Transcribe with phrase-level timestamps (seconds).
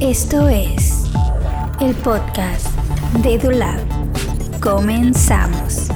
[0.00, 1.04] Esto es
[1.80, 2.66] el podcast
[3.22, 3.80] de EduLab.
[4.60, 5.88] Comenzamos.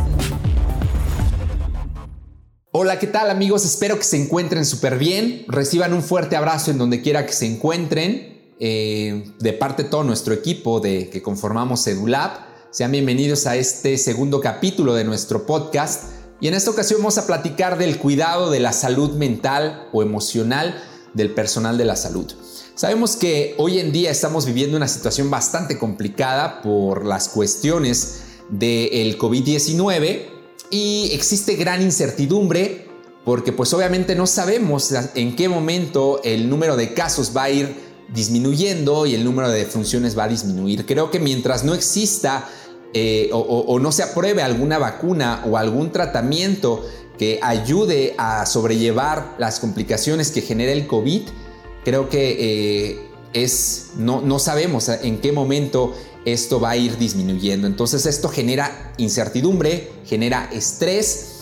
[2.72, 3.64] Hola, ¿qué tal amigos?
[3.64, 5.44] Espero que se encuentren súper bien.
[5.48, 8.34] Reciban un fuerte abrazo en donde quiera que se encuentren.
[8.60, 12.32] Eh, de parte de todo nuestro equipo de que conformamos EduLab.
[12.70, 16.12] Sean bienvenidos a este segundo capítulo de nuestro podcast.
[16.40, 20.82] Y en esta ocasión vamos a platicar del cuidado de la salud mental o emocional
[21.14, 22.26] del personal de la salud.
[22.74, 29.16] Sabemos que hoy en día estamos viviendo una situación bastante complicada por las cuestiones del
[29.16, 30.26] COVID-19
[30.70, 32.88] y existe gran incertidumbre
[33.24, 37.74] porque pues obviamente no sabemos en qué momento el número de casos va a ir
[38.12, 40.84] disminuyendo y el número de defunciones va a disminuir.
[40.84, 42.48] Creo que mientras no exista
[42.92, 46.84] eh, o, o no se apruebe alguna vacuna o algún tratamiento
[47.18, 51.22] que ayude a sobrellevar las complicaciones que genera el COVID,
[51.84, 57.66] creo que eh, es, no, no sabemos en qué momento esto va a ir disminuyendo.
[57.66, 61.34] Entonces esto genera incertidumbre, genera estrés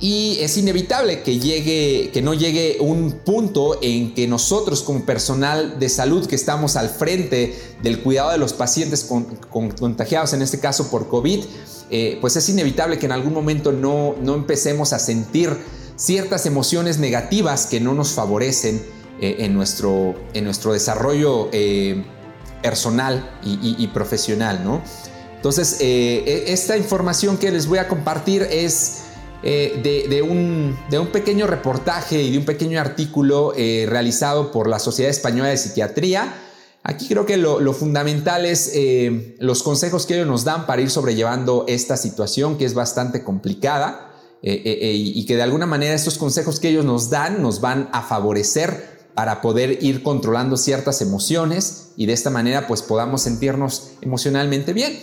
[0.00, 5.80] y es inevitable que llegue, que no llegue un punto en que nosotros como personal
[5.80, 10.60] de salud que estamos al frente del cuidado de los pacientes con, contagiados, en este
[10.60, 11.40] caso por COVID,
[11.90, 15.56] eh, pues es inevitable que en algún momento no, no empecemos a sentir
[15.96, 18.82] ciertas emociones negativas que no nos favorecen
[19.20, 22.04] eh, en, nuestro, en nuestro desarrollo eh,
[22.62, 24.82] personal y, profesional, ¿no?
[25.36, 29.04] Entonces, e, esta información que les voy a compartir es
[29.42, 33.52] de, un, de, un, pequeño reportaje y de un pequeño artículo
[33.86, 36.34] realizado por la Sociedad Española de Psiquiatría.
[36.88, 38.72] Aquí creo que lo, fundamental es
[39.40, 44.10] los consejos que ellos nos dan para ir sobrellevando esta situación que es bastante complicada
[44.40, 48.98] y que de alguna manera estos consejos que ellos nos dan nos van a favorecer
[49.12, 54.98] para poder ir controlando ciertas emociones y de esta manera pues podamos sentirnos emocionalmente bien.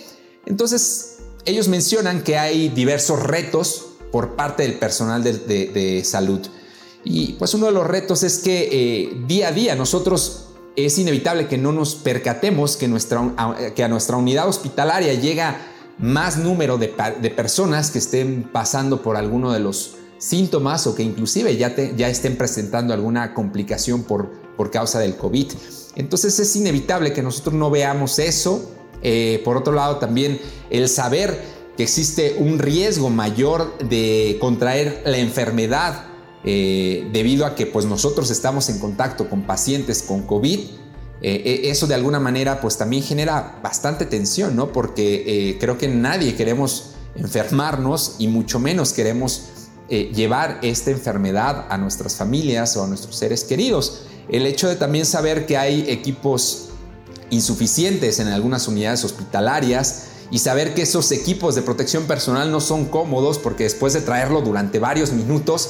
[0.48, 6.40] Entonces, ellos mencionan que hay diversos retos por parte del personal de, salud.
[7.04, 11.48] Y pues uno de los retos es que eh, día a día nosotros es inevitable
[11.48, 15.58] que no nos percatemos que, a nuestra unidad hospitalaria llega
[15.98, 16.90] más número de,
[17.36, 21.68] personas que estén pasando por alguno de los síntomas o que inclusive ya,
[22.10, 25.52] estén presentando alguna complicación por, por causa del COVID.
[25.96, 28.72] Entonces es inevitable que nosotros no veamos eso.
[29.02, 31.40] Eh, por otro lado, también el saber
[31.78, 36.15] que existe un riesgo mayor de contraer la enfermedad
[36.46, 40.60] eh, debido a que pues nosotros estamos en contacto con pacientes con COVID,
[41.22, 44.72] eh, eso de alguna manera pues también genera bastante tensión, ¿no?
[44.72, 49.50] Porque creo que nadie queremos enfermarnos y mucho menos queremos
[49.88, 54.02] eh, llevar esta enfermedad a nuestras familias o a nuestros seres queridos.
[54.30, 56.70] El hecho de también saber que hay equipos
[57.30, 62.86] insuficientes en algunas unidades hospitalarias y saber que esos equipos de protección personal no son
[62.86, 65.70] cómodos porque después de traerlo durante varios minutos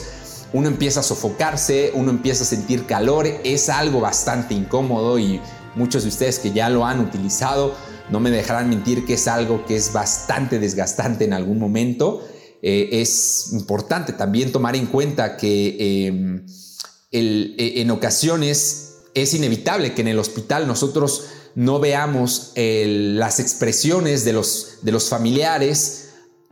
[0.53, 5.41] uno empieza a sofocarse, uno empieza a sentir calor, es algo bastante incómodo y
[5.75, 7.75] muchos de ustedes que ya lo han utilizado
[8.09, 12.25] no me dejarán mentir que es algo que es bastante desgastante en algún momento.
[12.61, 16.45] Eh, es importante también tomar en cuenta que em,
[17.11, 24.33] e, en ocasiones es inevitable que en el hospital nosotros no veamos las expresiones de
[24.33, 26.04] los, de los familiares,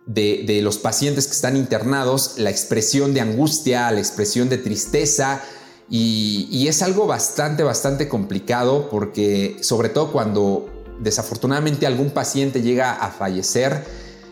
[0.06, 5.42] de, los pacientes que están internados, la expresión de angustia, la expresión de tristeza,
[5.90, 10.70] y, es algo bastante, bastante complicado porque sobre todo cuando
[11.00, 13.86] desafortunadamente algún paciente llega a fallecer,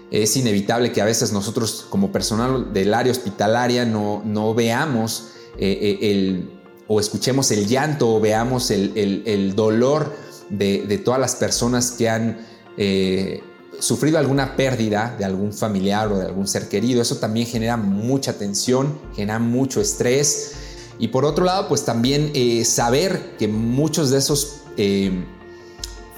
[0.09, 5.97] es inevitable que a veces nosotros como personal del área hospitalaria no, no veamos eh,
[6.01, 10.13] eh, el, o escuchemos el llanto o veamos el, dolor
[10.49, 12.45] de, todas las personas que han
[12.77, 13.41] eh,
[13.81, 17.01] sufrido alguna pérdida de algún familiar o de algún ser querido.
[17.01, 20.53] Eso también genera mucha tensión, genera mucho estrés.
[20.99, 22.31] Y por otro lado, pues también
[22.63, 24.61] saber que muchos de esos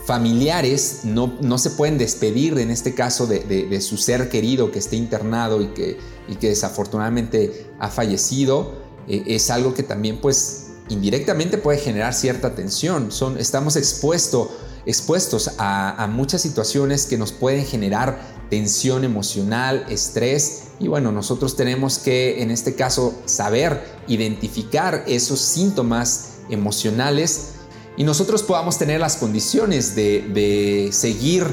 [0.05, 4.95] familiares no, no, se pueden despedir en este caso de, su ser querido que esté
[4.95, 5.97] internado y que,
[6.27, 8.73] y que desafortunadamente ha fallecido,
[9.07, 13.09] eh, es algo que también pues indirectamente puede generar cierta tensión.
[13.37, 18.19] Estamos expuesto, expuestos a, a muchas situaciones que nos pueden generar
[18.49, 26.33] tensión emocional, estrés y bueno, nosotros tenemos que en este caso saber identificar esos síntomas
[26.49, 27.53] emocionales
[27.95, 31.45] y nosotros podamos tener las condiciones de, seguir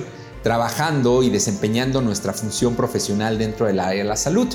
[0.42, 4.48] trabajando y desempeñando nuestra función profesional dentro del área de la salud.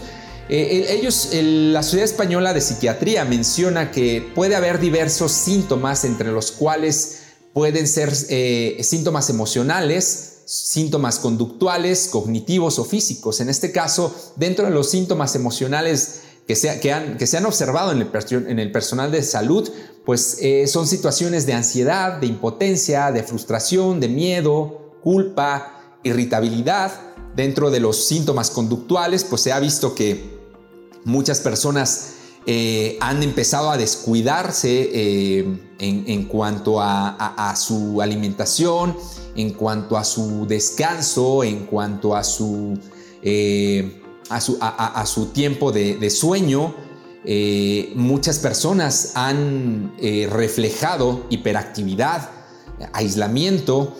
[0.47, 6.51] Eh, ellos, la Sociedad Española de Psiquiatría menciona que puede haber diversos síntomas entre los
[6.51, 7.19] cuales
[7.53, 13.39] pueden ser eh, síntomas emocionales, síntomas conductuales, cognitivos o físicos.
[13.39, 17.45] En este caso, dentro de los síntomas emocionales que se, que han, que se han
[17.45, 18.09] observado en el,
[18.47, 19.67] en el, personal de salud,
[20.05, 26.91] pues eh, son situaciones de ansiedad, de impotencia, de frustración, de miedo, culpa, irritabilidad.
[27.35, 30.34] Dentro de los síntomas conductuales, pues se ha visto que
[31.05, 32.15] muchas personas
[32.47, 38.95] eh, han empezado a descuidarse eh, en, cuanto a, su alimentación,
[39.35, 42.77] en cuanto a su descanso, en cuanto a su,
[43.23, 46.75] eh, a su, tiempo de, sueño.
[47.95, 49.93] muchas personas han
[50.29, 52.29] reflejado hiperactividad,
[52.93, 53.95] aislamiento.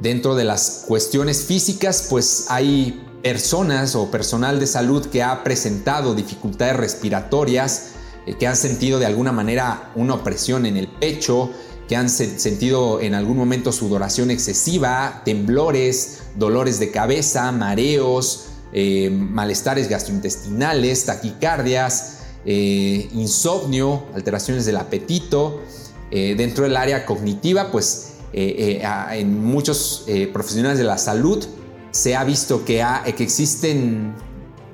[0.00, 6.14] Dentro de las cuestiones físicas, pues hay personas o personal de salud que ha presentado
[6.14, 7.90] dificultades respiratorias,
[8.26, 11.50] eh, que han sentido de alguna manera una opresión en el pecho,
[11.88, 19.88] que han sentido en algún momento sudoración excesiva, temblores, dolores de cabeza, mareos, eh, malestares
[19.88, 25.62] gastrointestinales, taquicardias, eh, insomnio, alteraciones del apetito.
[26.10, 31.44] dentro del área cognitiva, pues en muchos profesionales de la salud
[31.90, 32.84] se ha visto que,
[33.16, 34.14] que existen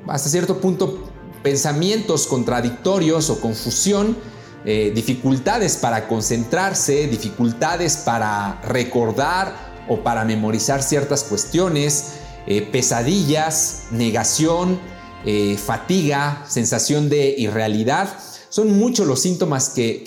[0.07, 1.11] hasta cierto punto
[1.43, 4.17] pensamientos contradictorios o confusión,
[4.65, 12.15] eh, dificultades para concentrarse, dificultades para recordar o para memorizar ciertas cuestiones,
[12.47, 14.81] eh, pesadillas, negación,
[15.27, 18.09] eh, fatiga, sensación de irrealidad.
[18.49, 20.03] Son muchos los síntomas que,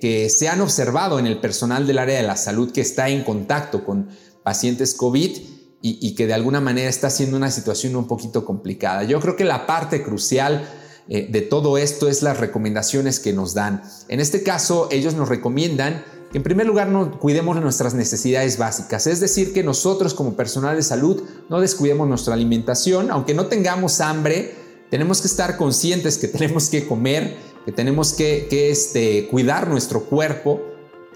[0.00, 3.22] que se han observado en el personal del área de la salud que está en
[3.22, 4.08] contacto con
[4.42, 9.04] pacientes COVID y, que de alguna manera está siendo una situación un poquito complicada.
[9.04, 10.68] Yo creo que la parte crucial
[11.08, 13.82] eh, de todo esto es las recomendaciones que nos dan.
[14.08, 18.58] En este caso, ellos nos recomiendan que en primer lugar no cuidemos de nuestras necesidades
[18.58, 23.46] básicas, es decir, que nosotros como personal de salud no descuidemos nuestra alimentación, aunque no
[23.46, 24.54] tengamos hambre,
[24.90, 30.60] tenemos que estar conscientes que tenemos que comer, que tenemos que, este, cuidar nuestro cuerpo,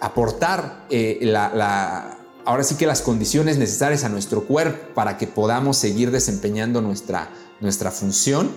[0.00, 2.13] aportar eh, la
[2.44, 7.30] ahora sí que las condiciones necesarias a nuestro cuerpo para que podamos seguir desempeñando nuestra,
[7.60, 8.50] nuestra función.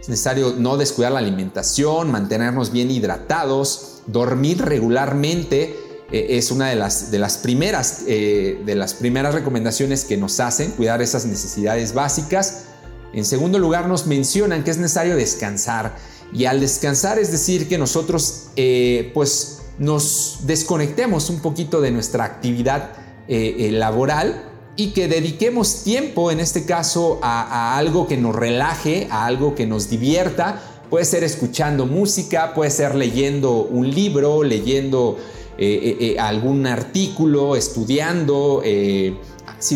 [0.00, 5.76] Es necesario no descuidar la alimentación, mantenernos bien hidratados, dormir regularmente.
[6.10, 10.40] Eh, es una de las, de, las primeras, eh, de las primeras recomendaciones que nos
[10.40, 12.64] hacen, cuidar esas necesidades básicas.
[13.12, 15.96] En segundo lugar, nos mencionan que es necesario descansar.
[16.32, 22.24] Y al descansar es decir que nosotros eh, pues nos desconectemos un poquito de nuestra
[22.24, 22.90] actividad
[23.28, 24.42] eh, eh, laboral
[24.74, 29.66] y que dediquemos tiempo, en este caso, a, algo que nos relaje, a algo que
[29.66, 30.62] nos divierta.
[30.88, 35.18] Puede ser escuchando música, puede ser leyendo un libro, leyendo
[35.58, 38.62] eh, algún artículo, estudiando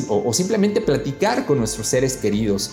[0.09, 2.71] o, simplemente platicar con nuestros seres queridos.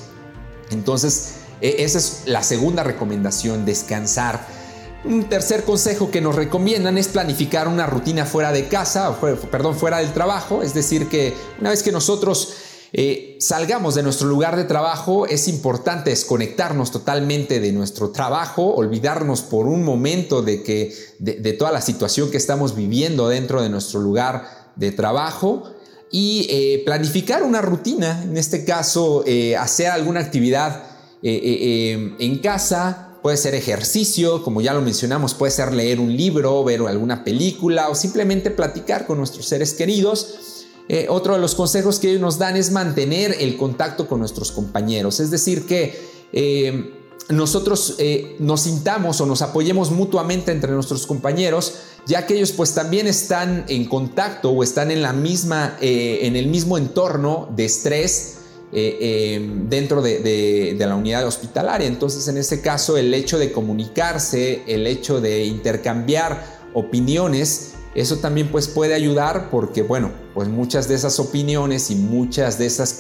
[0.72, 4.59] Entonces, e, esa es la segunda recomendación, descansar.
[5.06, 9.18] Un tercer consejo que nos recomiendan es planificar una rutina fuera de casa,
[9.50, 12.54] perdón, fuera del trabajo, es decir, que una vez que nosotros
[12.92, 19.42] eh, salgamos de nuestro lugar de trabajo, es importante desconectarnos totalmente de nuestro trabajo, olvidarnos
[19.42, 24.02] por un momento de, que, de, toda la situación que estamos viviendo dentro de nuestro
[24.02, 25.64] lugar de trabajo
[26.12, 30.84] y eh, planificar una rutina, en este caso, eh, hacer alguna actividad
[31.22, 36.80] en casa, Puede ser ejercicio, como ya lo mencionamos, puede ser leer un libro, ver
[36.82, 40.66] alguna película o simplemente platicar con nuestros seres queridos.
[40.88, 44.52] Eh, otro de los consejos que ellos nos dan es mantener el contacto con nuestros
[44.54, 46.00] compañeros, es decir, que
[46.32, 46.94] eh,
[47.28, 51.74] nosotros eh, nos sintamos o nos apoyemos mutuamente entre nuestros compañeros,
[52.08, 56.48] ya que ellos pues también están en contacto o están en la misma, en el
[56.48, 58.39] mismo entorno de estrés,
[58.72, 61.88] eh, em, dentro de, la unidad hospitalaria.
[61.88, 68.50] Entonces, en ese caso, el hecho de comunicarse, el hecho de intercambiar opiniones, eso también
[68.50, 73.00] pues puede ayudar porque, bueno, pues muchas de esas opiniones y muchas de esas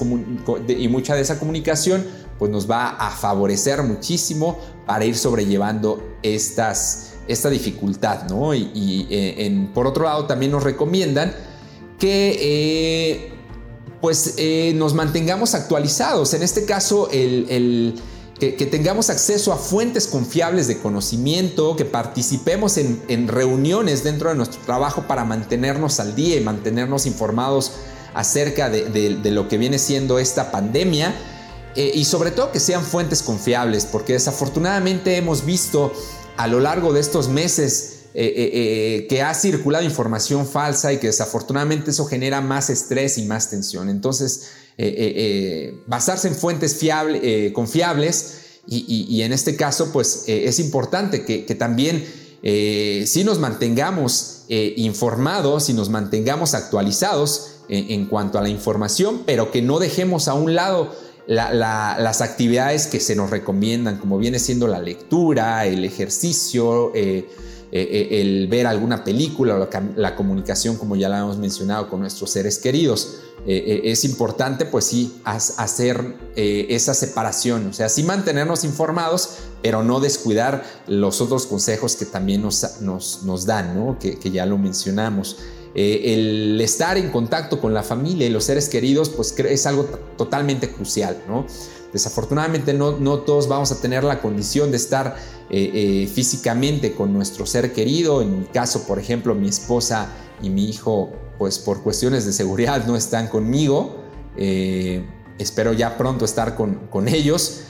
[0.68, 2.04] y mucha de esa comunicación
[2.40, 4.58] pues nos va a favorecer muchísimo
[4.88, 8.56] para ir sobrellevando estas, esta dificultad, ¿no?
[8.56, 11.36] Y, eh, por otro lado también nos recomiendan
[12.00, 13.38] que eh,
[14.01, 16.34] pues eh, nos mantengamos actualizados.
[16.34, 18.01] En este caso, el,
[18.39, 24.62] que, tengamos acceso a fuentes confiables de conocimiento, que participemos en, reuniones dentro de nuestro
[24.62, 27.74] trabajo para mantenernos al día y mantenernos informados
[28.13, 31.13] acerca de, lo que viene siendo esta pandemia.
[31.75, 35.94] eh, y sobre todo que sean fuentes confiables, porque desafortunadamente hemos visto
[36.36, 41.92] a lo largo de estos meses eh, que ha circulado información falsa y que desafortunadamente
[41.92, 43.89] eso genera más estrés y más tensión.
[43.89, 44.50] Entonces,
[45.88, 46.80] basarse en fuentes
[47.54, 48.36] confiables
[48.66, 52.06] y, en este caso, pues es importante que, también
[52.42, 59.62] si nos mantengamos informados y nos mantengamos actualizados en, cuanto a la información, pero que
[59.62, 60.92] no dejemos a un lado
[61.28, 67.30] las actividades que se nos recomiendan, como viene siendo la lectura, el ejercicio, eh,
[67.72, 72.00] eh, eh, el ver alguna película o la, comunicación, como ya la hemos mencionado, con
[72.00, 73.20] nuestros seres queridos.
[73.46, 80.64] es importante, pues sí, hacer esa separación, o sea, sí mantenernos informados, pero no descuidar
[80.88, 83.98] los otros consejos que también nos, nos, dan, ¿no?
[84.00, 85.38] que, ya lo mencionamos.
[85.76, 89.86] Eh, el estar en contacto con la familia y los seres queridos, pues es algo
[90.18, 91.46] totalmente crucial, ¿no?
[91.93, 95.15] Desafortunadamente no, no, todos vamos a tener la condición de estar
[95.50, 98.22] eh, eh, físicamente con nuestro ser querido.
[98.22, 100.10] En mi caso, por ejemplo, mi esposa
[100.41, 103.98] y mi hijo, pues por cuestiones de seguridad no están conmigo.
[105.38, 107.62] espero ya pronto estar con, con ellos.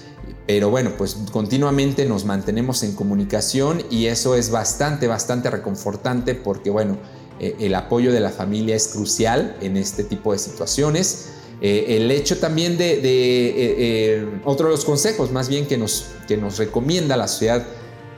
[0.48, 6.70] Pero bueno, pues continuamente nos mantenemos en comunicación y eso es bastante, bastante reconfortante porque
[6.70, 6.98] bueno,
[7.40, 11.30] eh, el apoyo de la familia es crucial en este tipo de situaciones.
[11.62, 16.38] Eh, el hecho también de, eh, otro de los consejos más bien que nos, que
[16.38, 17.66] nos recomienda la Sociedad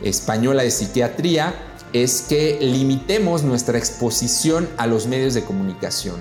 [0.04, 1.56] Española de Psiquiatría
[1.94, 6.16] es que limitemos nuestra exposición a los medios de comunicación.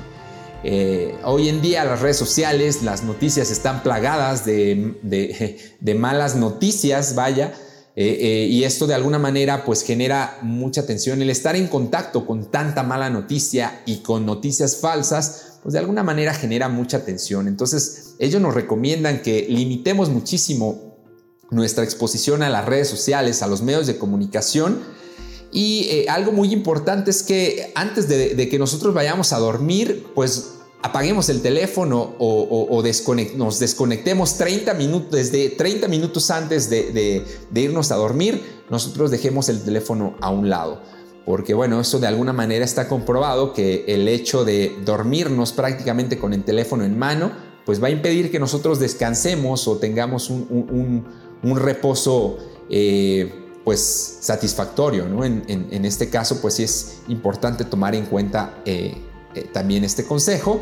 [1.25, 7.55] hoy en día las redes sociales, las noticias están plagadas de, malas noticias, vaya,
[7.97, 11.21] eh, eh, y esto de alguna manera pues genera mucha tensión.
[11.23, 16.03] El estar en contacto con tanta mala noticia y con noticias falsas, pues de alguna
[16.03, 17.49] manera genera mucha tensión.
[17.49, 20.97] Entonces ellos nos recomiendan que limitemos muchísimo
[21.51, 24.81] nuestra exposición a las redes sociales, a los medios de comunicación.
[25.53, 30.07] Y eh, algo muy importante es que antes de, de que nosotros vayamos a dormir,
[30.15, 32.83] pues apaguemos el teléfono o,
[33.37, 37.25] nos desconectemos 30 minutos, desde 30 minutos antes de,
[37.55, 40.83] irnos a dormir, nosotros dejemos el teléfono a un lado.
[41.31, 46.33] Porque bueno, eso de alguna manera está comprobado que el hecho de dormirnos prácticamente con
[46.33, 47.31] el teléfono en mano,
[47.65, 51.07] pues va a impedir que nosotros descansemos o tengamos un,
[51.55, 52.37] reposo
[52.69, 53.33] eh,
[53.63, 55.05] pues satisfactorio.
[55.23, 58.97] En, este caso, pues sí es importante tomar en cuenta eh,
[59.37, 60.61] eh, también este consejo.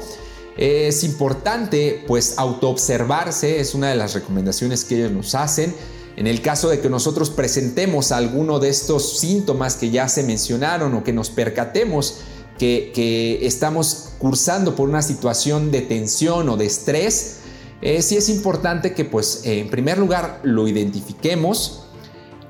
[0.58, 5.75] Es importante pues autoobservarse, es una de las recomendaciones que ellos nos hacen.
[6.18, 10.92] En el caso de que nosotros presentemos alguno de estos síntomas que ya se mencionaron
[10.94, 12.22] o que nos percatemos
[12.58, 17.37] que, estamos cursando por una situación de tensión o de estrés,
[17.82, 21.84] eh, sí es importante que pues en primer lugar lo identifiquemos,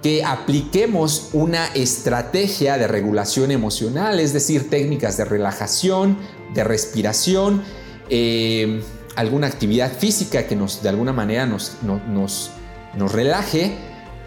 [0.03, 6.17] que apliquemos una estrategia de regulación emocional, es decir, técnicas de relajación,
[6.55, 7.63] de respiración,
[8.09, 8.81] eh,
[9.15, 12.53] alguna actividad física que nos, de alguna manera nos, nos,
[12.95, 13.73] nos relaje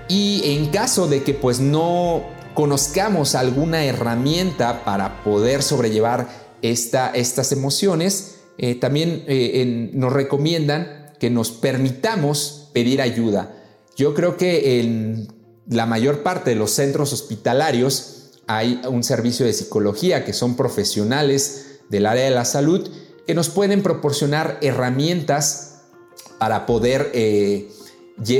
[0.08, 6.28] y en caso de que pues no conozcamos alguna herramienta para poder sobrellevar
[6.62, 13.56] esta, estas emociones, eh, también eh, nos recomiendan que nos permitamos pedir ayuda.
[13.96, 15.28] Yo creo que en
[15.68, 21.80] la mayor parte de los centros hospitalarios hay un servicio de psicología que son profesionales
[21.90, 22.90] del área de la salud
[23.26, 25.84] que nos pueden proporcionar herramientas
[26.40, 27.70] para poder eh,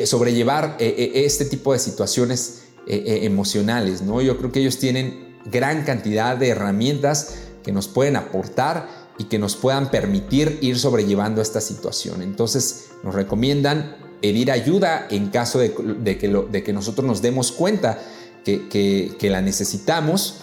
[0.06, 4.02] sobrellevar eh, eh, este tipo de situaciones emocionales.
[4.02, 4.22] ¿no?
[4.22, 9.40] Yo creo que ellos tienen gran cantidad de herramientas que nos pueden aportar y que
[9.40, 12.22] nos puedan permitir ir sobrellevando esta situación.
[12.22, 18.00] Entonces nos recomiendan pedir ayuda en caso de, que, de que, nosotros nos demos cuenta
[18.44, 20.36] que, la necesitamos.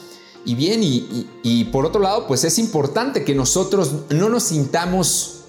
[0.44, 5.44] Y bien, y, por otro lado, pues es importante que nosotros no nos sintamos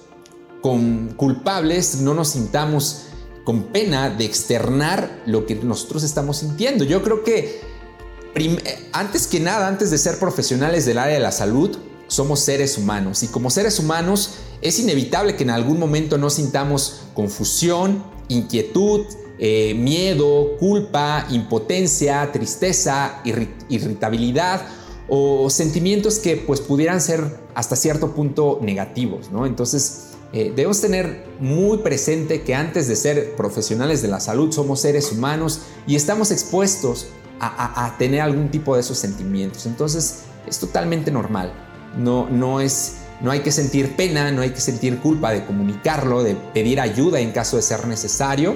[0.60, 3.02] con culpables, no nos sintamos
[3.44, 6.84] con pena de externar lo que nosotros estamos sintiendo.
[6.84, 7.60] Yo creo que
[8.92, 13.22] antes que nada, antes de ser profesionales del área de la salud, somos seres humanos
[13.22, 19.06] y como seres humanos es inevitable que en algún momento nos sintamos confusión, inquietud,
[19.38, 23.22] eh, miedo, culpa, impotencia, tristeza,
[23.68, 24.62] irritabilidad
[25.08, 29.46] o sentimientos que pues pudieran ser hasta cierto punto negativos, ¿no?
[29.46, 34.80] Entonces eh, debemos tener muy presente que antes de ser profesionales de la salud somos
[34.80, 37.08] seres humanos y estamos expuestos
[37.40, 39.64] a, tener algún tipo de esos sentimientos.
[39.64, 41.52] Entonces es totalmente normal.
[41.96, 46.22] No, no es no hay que sentir pena, no hay que sentir culpa de comunicarlo,
[46.22, 48.54] de pedir ayuda en caso de ser necesario.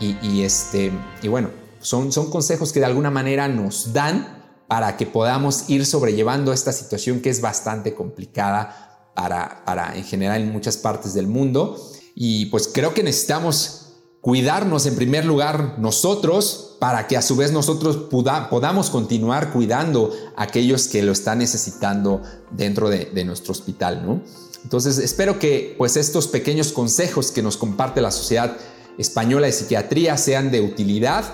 [0.00, 0.92] Y, este,
[1.22, 1.48] y bueno,
[1.80, 6.72] son, son consejos que de alguna manera nos dan para que podamos ir sobrellevando esta
[6.72, 11.76] situación que es bastante complicada para, para en general en muchas partes del mundo.
[12.14, 13.84] Y pues creo que necesitamos
[14.24, 20.44] cuidarnos en primer lugar nosotros para que a su vez nosotros podamos continuar cuidando a
[20.44, 24.22] aquellos que lo están necesitando dentro de, nuestro hospital, ¿no?
[24.62, 28.56] Entonces espero que pues estos pequeños consejos que nos comparte la Sociedad
[28.96, 31.24] Española de Psiquiatría sean de utilidad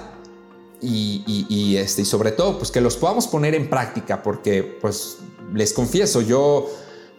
[0.82, 5.18] y, este, y sobre todo pues que los podamos poner en práctica porque pues
[5.54, 6.68] les confieso yo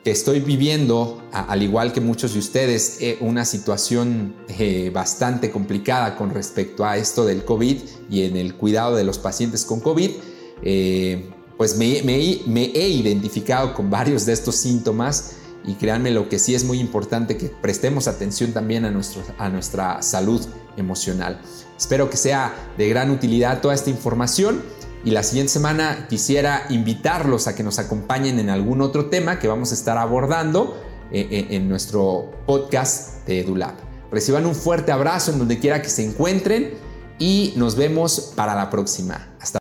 [0.04, 6.16] que estoy viviendo, al igual que muchos de ustedes, eh, una situación eh, bastante complicada
[6.16, 7.78] con respecto a esto del COVID
[8.10, 10.10] y en el cuidado de los pacientes con COVID,
[10.64, 16.56] eh, pues me, he identificado con varios de estos síntomas y créanme lo que sí
[16.56, 20.42] es muy importante que prestemos atención también a, nuestro, a nuestra salud
[20.78, 21.40] emocional.
[21.78, 24.64] Espero que sea de gran utilidad toda esta información
[25.04, 29.48] y la siguiente semana quisiera invitarlos a que nos acompañen en algún otro tema que
[29.48, 30.80] vamos a estar abordando
[31.12, 33.74] eh, eh, en nuestro podcast de EduLab.
[34.12, 36.74] Reciban un fuerte abrazo en donde quiera que se encuentren
[37.18, 39.36] y nos vemos para la próxima.
[39.40, 39.60] Hasta